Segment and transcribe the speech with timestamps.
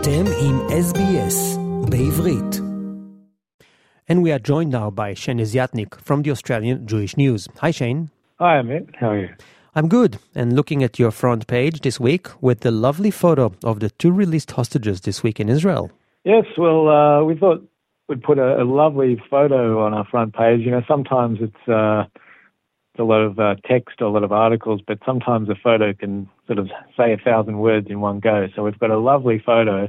[0.00, 1.58] אתם עם SBS
[1.90, 2.52] בעברית.
[4.10, 7.48] And we are joined now by Shane Desiatnik from the Australian Jewish News.
[7.62, 8.00] Hi Shane.
[8.38, 9.30] Hi Amit, how are you?
[9.76, 13.76] I'm good, and looking at your front page this week with the lovely photo of
[13.82, 15.84] the two released hostages this week in Israel.
[16.32, 17.60] Yes, well, uh, we thought
[18.08, 20.60] we'd put a, a, lovely photo on our front page.
[20.66, 22.00] You know, sometimes it's uh,
[22.98, 26.58] a lot of uh, text a lot of articles, but sometimes a photo can sort
[26.58, 28.48] of say a thousand words in one go.
[28.54, 29.88] So we've got a lovely photo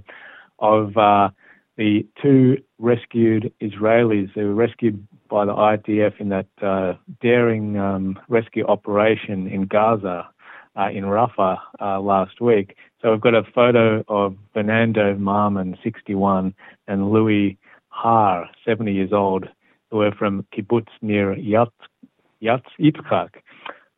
[0.60, 1.30] of uh,
[1.78, 8.20] the two rescued Israelis who were rescued by the IDF in that uh, daring um,
[8.28, 10.28] rescue operation in Gaza
[10.76, 12.76] uh, in Rafah uh, last week.
[13.02, 16.54] So we've got a photo of Fernando Marman, 61,
[16.88, 19.48] and Louis Har, 70 years old,
[19.90, 21.36] who are from kibbutz Nir
[22.40, 23.36] Yat Yitzchak.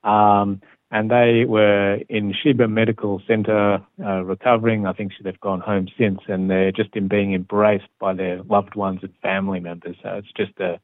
[0.04, 4.86] Um, and they were in Sheba Medical Center uh, recovering.
[4.86, 8.76] I think they've gone home since, and they're just in being embraced by their loved
[8.76, 9.96] ones and family members.
[10.04, 10.80] So it's just a,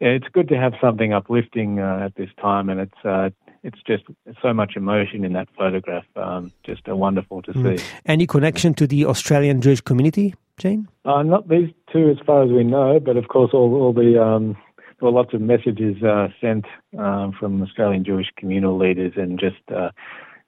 [0.00, 3.28] it's good to have something uplifting uh, at this time, and it's uh,
[3.62, 4.04] it's just
[4.40, 6.04] so much emotion in that photograph.
[6.16, 7.78] Um, just uh, wonderful to mm.
[7.78, 7.84] see.
[8.06, 10.88] Any connection to the Australian Jewish community, Shane?
[11.04, 14.20] Uh, not these two, as far as we know, but of course all all the
[14.20, 14.56] um,
[15.02, 16.64] were lots of messages uh, sent
[16.98, 19.90] um, from Australian Jewish communal leaders, and just uh,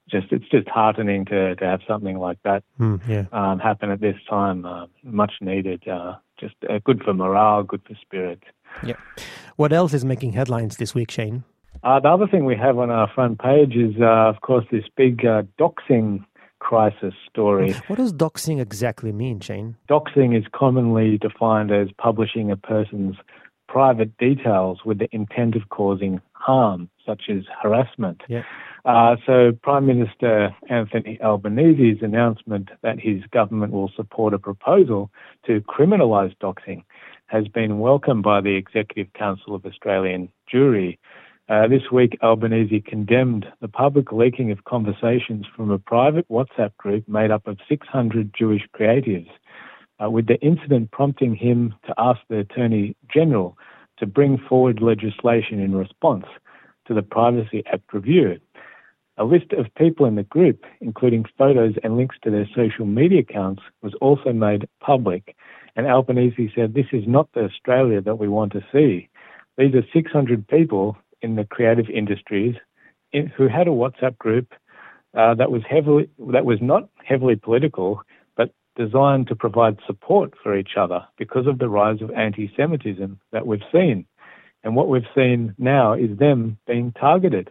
[0.09, 3.25] just it's just heartening to to have something like that mm, yeah.
[3.33, 4.65] um, happen at this time.
[4.65, 5.87] Uh, much needed.
[5.87, 8.43] Uh, just uh, good for morale, good for spirit.
[8.85, 8.97] Yeah.
[9.57, 11.45] What else is making headlines this week, Shane?
[11.83, 15.19] Uh, the other thing we have on our front page is, of course, this big
[15.59, 16.25] doxing
[16.65, 17.75] crisis story.
[17.89, 19.77] What does doxing exactly mean, Shane?
[19.89, 23.17] Doxing is commonly defined as publishing a person's
[23.69, 28.23] private details with the intent of causing harm, such as harassment.
[28.29, 28.43] Yeah.
[28.85, 35.11] Uh, so, Prime Minister Anthony Albanese's announcement that his government will support a proposal
[35.47, 36.85] to criminalise doxing
[37.27, 40.99] has been welcomed by the Executive Council of Australian Jewry.
[41.49, 47.07] Uh, this week, Albanese condemned the public leaking of conversations from a private WhatsApp group
[47.09, 49.29] made up of 600 Jewish creatives
[50.05, 53.57] uh, with the incident prompting him to ask the Attorney General
[53.99, 56.27] to bring forward legislation in response
[56.87, 58.39] to the Privacy Act review.
[59.17, 63.21] A list of people in the group, including photos and links to their social media
[63.21, 65.37] accounts, was also made public.
[65.77, 69.09] And Albanese said, This is not the Australia that we want to see.
[69.57, 72.57] These are 600 people in the creative industries
[73.13, 74.53] in, who had a WhatsApp group
[75.17, 78.03] uh, that was heavily that was not heavily political
[78.77, 83.47] designed to provide support for each other because of the rise of anti Semitism that
[83.47, 84.07] we've seen.
[84.63, 87.51] And what we've seen now is them being targeted.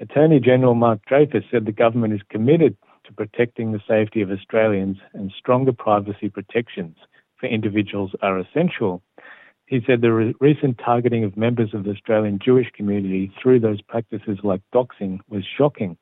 [0.00, 4.96] Attorney General Mark Dreyfus said the government is committed to protecting the safety of Australians
[5.12, 6.96] and stronger privacy protections
[7.38, 9.02] for individuals are essential.
[9.66, 13.82] He said the re- recent targeting of members of the Australian Jewish community through those
[13.82, 15.96] practices like doxing was shocking.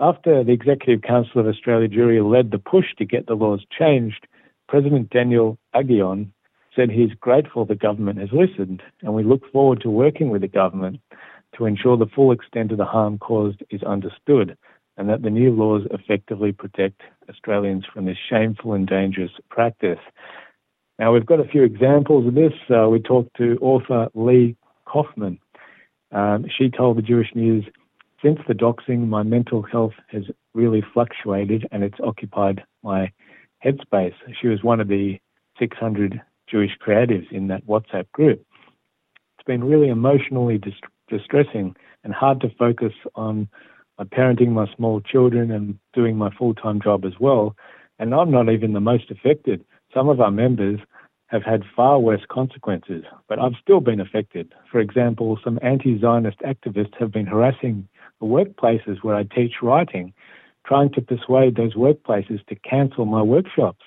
[0.00, 4.28] After the Executive Council of Australia Jewry led the push to get the laws changed,
[4.68, 6.28] President Daniel Aghion
[6.76, 10.48] said he's grateful the government has listened, and we look forward to working with the
[10.48, 11.00] government
[11.56, 14.56] to ensure the full extent of the harm caused is understood
[14.96, 19.98] and that the new laws effectively protect Australians from this shameful and dangerous practice.
[20.98, 22.52] Now, we've got a few examples of this.
[22.68, 25.38] Uh, we talked to author Lee Kofman.
[26.10, 27.64] Um, she told the Jewish News
[28.22, 30.24] since the doxing, my mental health has
[30.54, 33.12] really fluctuated and it's occupied my
[33.64, 34.14] headspace.
[34.40, 35.18] She was one of the
[35.58, 36.20] 600
[36.50, 38.44] Jewish creatives in that WhatsApp group.
[39.38, 43.48] It's been really emotionally dist- distressing and hard to focus on
[43.98, 47.56] my parenting my small children and doing my full time job as well.
[47.98, 49.64] And I'm not even the most affected.
[49.92, 50.78] Some of our members
[51.26, 54.54] have had far worse consequences, but I've still been affected.
[54.70, 57.88] For example, some anti Zionist activists have been harassing
[58.26, 60.12] workplaces where I teach writing,
[60.66, 63.84] trying to persuade those workplaces to cancel my workshops.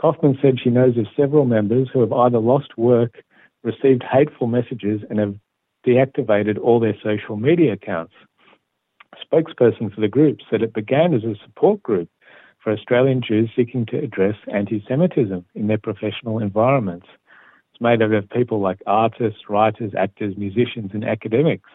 [0.00, 3.22] Kofman said she knows of several members who have either lost work,
[3.62, 5.36] received hateful messages, and have
[5.86, 8.14] deactivated all their social media accounts.
[9.12, 12.08] A spokesperson for the group said it began as a support group
[12.62, 17.06] for Australian Jews seeking to address anti Semitism in their professional environments.
[17.72, 21.70] It's made up of people like artists, writers, actors, musicians, and academics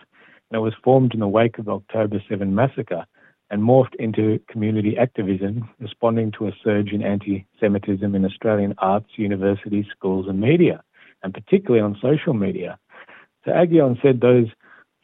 [0.49, 3.05] and it was formed in the wake of the October 7 massacre
[3.49, 9.09] and morphed into community activism, responding to a surge in anti Semitism in Australian arts,
[9.15, 10.83] universities, schools, and media,
[11.23, 12.77] and particularly on social media.
[13.45, 14.47] So Aghion said those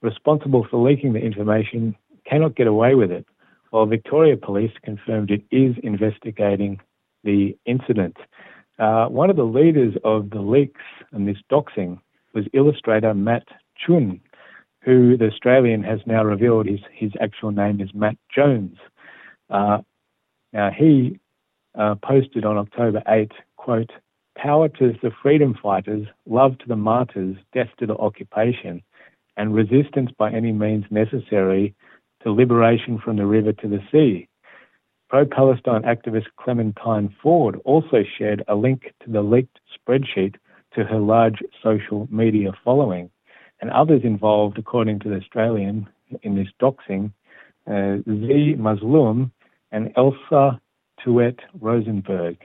[0.02, 3.26] responsible for leaking the information cannot get away with it,
[3.70, 6.80] while Victoria Police confirmed it is investigating
[7.24, 8.18] the incident.
[8.80, 10.82] Uh, one of the leaders of the leaks
[11.12, 12.00] and this doxing
[12.34, 13.48] was illustrator Matt
[13.78, 14.20] Chun,
[14.84, 18.78] who the Australian has now revealed his, his actual name is Matt Jones.
[19.50, 19.80] Uh,
[20.52, 21.20] now, he
[21.78, 23.92] uh, posted on October 8, quote,
[24.38, 28.82] Power to the freedom fighters, love to the martyrs, death to the occupation,
[29.38, 31.74] and resistance by any means necessary
[32.24, 34.28] to liberation from the river to the sea.
[35.10, 40.36] Pro Palestine activist Clementine Ford also shared a link to the leaked spreadsheet
[40.74, 43.12] to her large social media following.
[43.64, 45.88] And others involved, according to the Australian,
[46.22, 47.14] in this doxing,
[47.66, 48.56] uh, Z.
[48.60, 49.32] Mazloum
[49.72, 50.60] and Elsa
[51.02, 52.36] Tuet Rosenberg.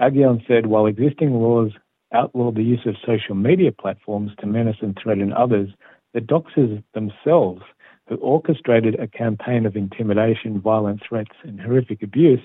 [0.00, 1.72] Aghion said while existing laws
[2.14, 5.68] outlaw the use of social media platforms to menace and threaten others,
[6.14, 7.60] the doxers themselves,
[8.08, 12.40] who orchestrated a campaign of intimidation, violent threats, and horrific abuse,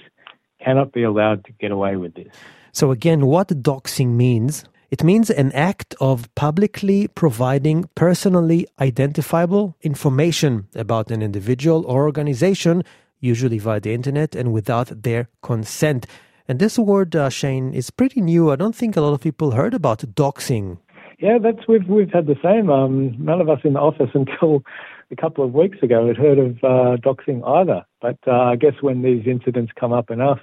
[0.61, 2.35] cannot be allowed to get away with this.
[2.73, 10.67] So, again, what doxing means it means an act of publicly providing personally identifiable information
[10.75, 12.83] about an individual or organization,
[13.19, 16.05] usually via the internet and without their consent.
[16.47, 18.51] And this word, uh, Shane, is pretty new.
[18.51, 20.77] I don't think a lot of people heard about doxing.
[21.17, 22.69] Yeah, that's we've we've had the same.
[22.69, 24.61] Um, none of us in the office until
[25.09, 27.83] a couple of weeks ago had heard of uh, doxing either.
[27.99, 30.41] But uh, I guess when these incidents come up enough,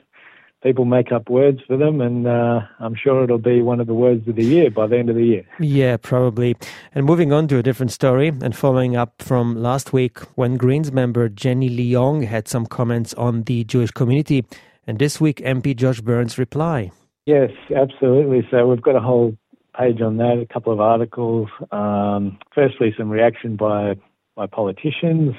[0.62, 3.94] people make up words for them, and uh, I'm sure it'll be one of the
[3.94, 5.44] words of the year by the end of the year.
[5.58, 6.56] Yeah, probably.
[6.94, 10.92] And moving on to a different story, and following up from last week when Greens
[10.92, 14.44] member Jenny Leong had some comments on the Jewish community,
[14.86, 16.90] and this week MP Josh Burns' reply.
[17.26, 18.46] Yes, absolutely.
[18.50, 19.36] So we've got a whole
[19.78, 21.48] page on that, a couple of articles.
[21.70, 23.96] Um, firstly, some reaction by
[24.36, 25.34] by politicians.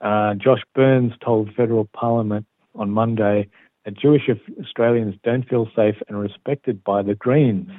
[0.00, 3.48] Uh, Josh Burns told federal parliament on Monday
[3.84, 4.28] that Jewish
[4.60, 7.70] Australians don't feel safe and respected by the Greens.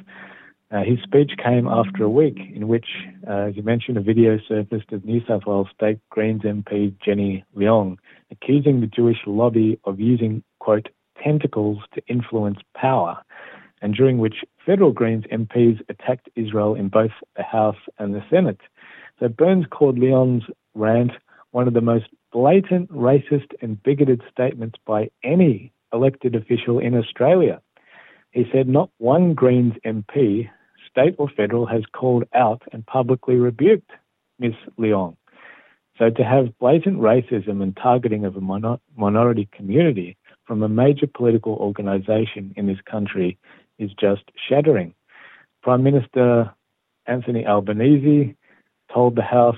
[0.72, 2.88] Uh, his speech came after a week in which,
[3.30, 7.46] uh, as you mentioned, a video surfaced of New South Wales State Greens MP Jenny
[7.56, 7.98] Leong
[8.32, 10.90] accusing the Jewish lobby of using, quote,
[11.24, 13.22] tentacles to influence power,
[13.84, 18.62] and during which federal Greens MPs attacked Israel in both the House and the Senate.
[19.20, 21.12] So Burns called Leong's rant
[21.52, 27.62] one of the most blatant, racist, and bigoted statements by any elected official in Australia.
[28.32, 30.50] He said not one Greens MP,
[30.90, 33.92] state or federal, has called out and publicly rebuked
[34.40, 34.54] Ms.
[34.80, 35.16] Leong.
[35.98, 41.08] So to have blatant racism and targeting of a minor- minority community from a major
[41.08, 43.38] political organisation in this country
[43.78, 44.94] is just shattering.
[45.62, 46.54] Prime Minister
[47.06, 48.36] Anthony Albanese
[48.94, 49.58] told the House,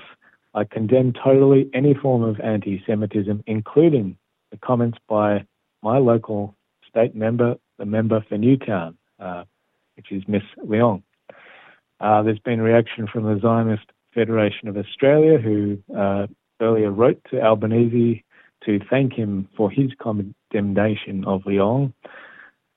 [0.54, 4.16] I condemn totally any form of anti Semitism, including
[4.50, 5.44] the comments by
[5.86, 6.52] my local
[6.88, 9.44] state member, the member for Newtown, uh,
[9.96, 11.04] which is Miss Leong.
[12.00, 16.26] Uh, there's been reaction from the Zionist Federation of Australia, who uh,
[16.60, 18.24] earlier wrote to Albanese
[18.64, 21.92] to thank him for his condemnation of Leong.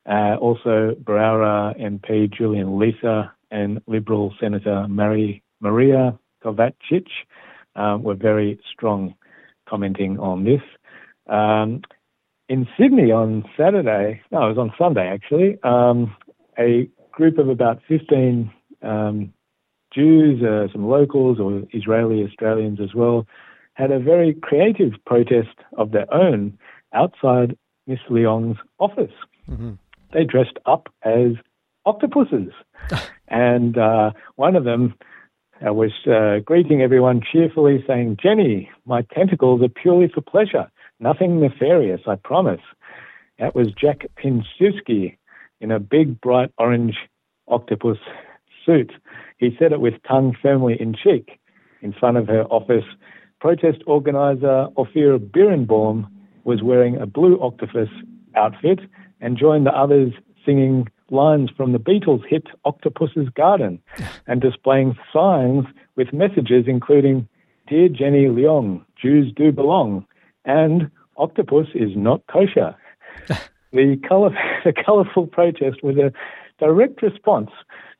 [0.08, 7.08] Uh, also, Berowra MP Julian Leeser and Liberal Senator Mary Maria Kovacic
[7.76, 9.16] um, were very strong
[9.68, 10.62] commenting on this.
[11.28, 11.82] Um,
[12.50, 16.16] in Sydney on Saturday, no, it was on Sunday actually, um,
[16.58, 18.52] a group of about 15
[18.82, 19.34] um,
[19.94, 23.28] Jews, uh, some locals or Israeli Australians as well,
[23.74, 26.58] had a very creative protest of their own
[26.94, 27.56] outside
[27.88, 29.14] Miss Leong's office.
[29.50, 29.74] Mm-hmm.
[30.12, 31.34] They dressed up as
[31.86, 32.52] octopuses.
[33.28, 34.96] and uh, one of them
[35.66, 40.72] uh, was uh, greeting everyone cheerfully, saying, Jenny, my tentacles are purely for pleasure.
[41.00, 42.62] Nothing nefarious, I promise.
[43.40, 45.18] That was Jack Pinsewski
[45.62, 46.98] in a big, bright orange
[47.48, 47.98] octopus
[48.66, 48.92] suit.
[49.38, 51.40] He said it with tongue firmly in cheek
[51.82, 52.84] in front of her office.
[53.40, 56.08] Protest organizer Ophir Birnbaum
[56.44, 57.90] was wearing a blue octopus
[58.36, 58.80] outfit
[59.22, 60.12] and joined the others
[60.46, 63.80] singing lines from the Beatles' hit Octopus's Garden
[64.28, 65.66] and displaying signs
[65.96, 67.28] with messages including
[67.68, 70.06] Dear Jenny Leong, Jews do belong,
[70.50, 72.76] and octopus is not kosher.
[73.72, 74.32] the, color,
[74.66, 76.12] the colourful protest was a
[76.60, 77.52] direct response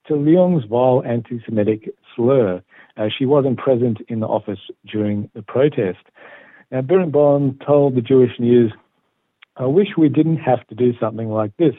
[0.08, 2.62] to Leong's vile anti Semitic slur.
[2.98, 4.60] Uh, she wasn't present in the office
[4.92, 6.00] during the protest.
[6.72, 8.74] Now, Birnbaum told the Jewish News,
[9.56, 11.76] I wish we didn't have to do something like this,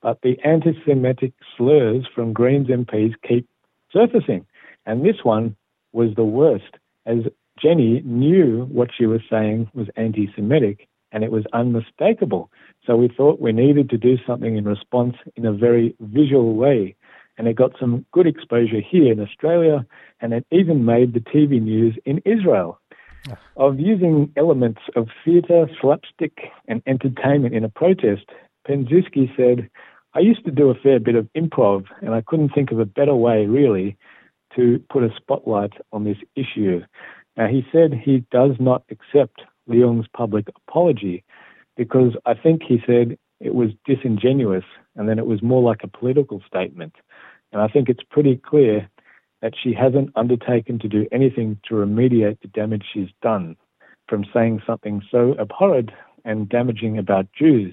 [0.00, 3.46] but the anti Semitic slurs from Greens MPs keep
[3.92, 4.46] surfacing.
[4.86, 5.54] And this one
[5.92, 6.72] was the worst,
[7.04, 7.18] as
[7.62, 12.50] Jenny knew what she was saying was anti Semitic and it was unmistakable.
[12.84, 16.96] So we thought we needed to do something in response in a very visual way.
[17.36, 19.86] And it got some good exposure here in Australia,
[20.20, 22.80] and it even made the TV news in Israel.
[23.56, 28.24] Of using elements of theatre, slapstick, and entertainment in a protest,
[28.66, 29.68] Penziski said,
[30.14, 32.86] I used to do a fair bit of improv, and I couldn't think of a
[32.86, 33.96] better way, really,
[34.56, 36.82] to put a spotlight on this issue.
[37.38, 41.22] Now, he said he does not accept Leong's public apology
[41.76, 44.64] because I think he said it was disingenuous
[44.96, 46.96] and then it was more like a political statement.
[47.52, 48.90] And I think it's pretty clear
[49.40, 53.56] that she hasn't undertaken to do anything to remediate the damage she's done
[54.08, 55.90] from saying something so abhorrent
[56.24, 57.72] and damaging about Jews.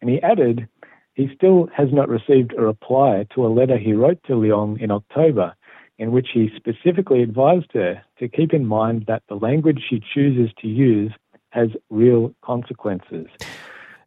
[0.00, 0.68] And he added,
[1.14, 4.92] he still has not received a reply to a letter he wrote to Leong in
[4.92, 5.54] October
[6.00, 10.50] in which he specifically advised her to keep in mind that the language she chooses
[10.58, 11.12] to use
[11.50, 13.26] has real consequences.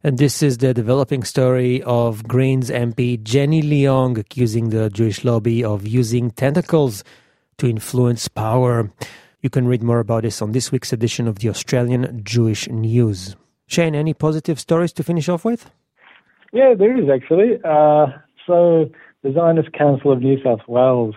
[0.02, 5.62] And this is the developing story of Greens MP Jenny Leong accusing the Jewish lobby
[5.62, 7.04] of using tentacles
[7.58, 8.90] to influence power.
[9.40, 13.36] You can read more about this on this week's edition of the Australian Jewish News.
[13.68, 15.70] Shane, any positive stories to finish off with?
[16.52, 17.60] Yeah, there is actually.
[17.64, 18.06] Uh,
[18.46, 18.90] so,
[19.24, 21.14] the Zionist Council of New South Wales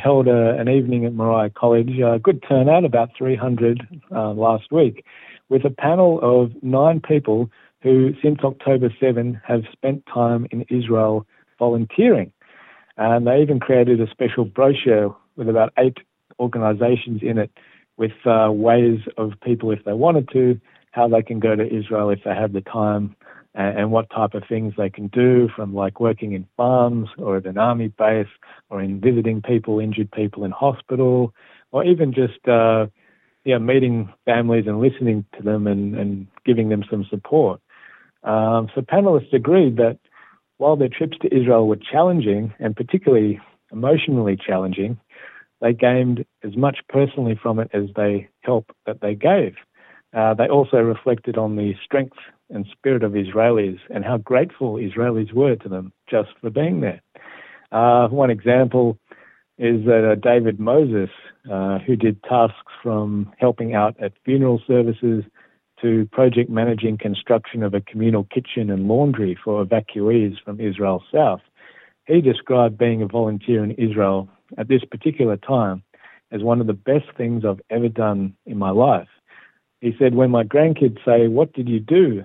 [0.00, 5.04] held a, an evening at Moriah College, a good turnout, about 300 uh, last week,
[5.48, 7.50] with a panel of nine people
[7.82, 11.26] who, since October 7, have spent time in Israel
[11.58, 12.32] volunteering.
[12.96, 15.98] And they even created a special brochure with about eight
[16.38, 17.50] organizations in it
[17.96, 20.60] with uh, ways of people, if they wanted to,
[20.92, 23.16] how they can go to Israel if they have the time
[23.58, 27.46] and, what type of things they can do from like working in farms or at
[27.46, 28.28] an army base
[28.70, 31.34] or in visiting people, injured people in hospital,
[31.72, 32.86] or even just uh,
[33.44, 37.60] yeah, meeting families and listening to them and, and giving them some support.
[38.22, 39.98] Um, so panelists agreed that
[40.58, 43.40] while their trips to Israel were challenging and particularly
[43.72, 45.00] emotionally challenging,
[45.60, 49.54] they gained as much personally from it as they help that they gave.
[50.16, 52.16] Uh, they also reflected on the strength
[52.50, 57.02] and spirit of Israelis and how grateful Israelis were to them just for being there.
[57.70, 58.98] Uh, one example
[59.58, 61.10] is that uh, David Moses,
[61.50, 65.24] uh, who did tasks from helping out at funeral services
[65.82, 71.40] to project managing construction of a communal kitchen and laundry for evacuees from Israel South,
[72.06, 75.82] he described being a volunteer in Israel at this particular time
[76.30, 79.08] as one of the best things I've ever done in my life.
[79.80, 82.24] He said, When my grandkids say, What did you do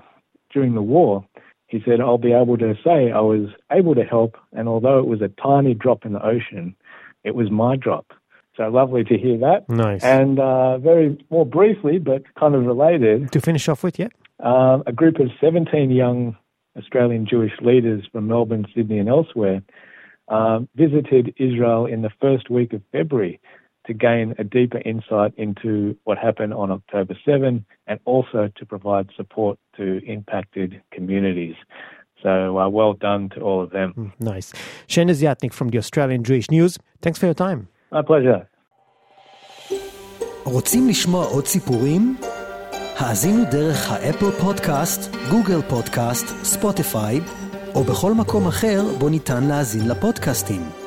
[0.53, 1.25] during the war?
[1.67, 5.07] He said, I'll be able to say I was able to help, and although it
[5.07, 6.75] was a tiny drop in the ocean,
[7.23, 8.13] it was my drop.
[8.55, 9.67] So lovely to hear that.
[9.67, 10.03] Nice.
[10.03, 13.31] And uh, very more briefly, but kind of related.
[13.31, 14.09] To finish off with, yeah.
[14.39, 16.37] Uh, a group of 17 young
[16.77, 19.63] Australian Jewish leaders from Melbourne, Sydney, and elsewhere
[20.27, 23.39] um, visited Israel in the first week of February
[23.87, 29.09] to gain a deeper insight into what happened on October 7 and also to provide
[29.15, 31.55] support to impacted communities.
[32.21, 33.91] So uh, well done to all of them.
[33.91, 34.53] Hmm, nice.
[34.87, 37.67] Shane Desiatnik from the Australian Jewish News, thanks for your time.
[37.91, 38.47] My pleasure.
[40.45, 42.15] רוצים לשמוע עוד סיפורים?
[42.97, 47.19] האזינו דרך האפל פודקאסט, גוגל פודקאסט, ספוטיפיי,
[47.75, 50.82] או בכל מקום אחר בו ניתן להאזין לפודקאסטים.